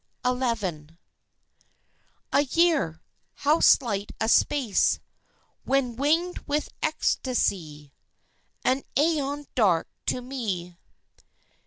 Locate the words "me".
10.21-10.75